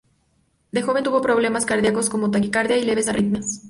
De 0.71 0.81
joven 0.81 1.03
tuvo 1.03 1.21
problemas 1.21 1.67
cardíacos, 1.67 2.09
como 2.09 2.31
taquicardia 2.31 2.75
y 2.75 2.85
leves 2.85 3.07
arritmias. 3.07 3.59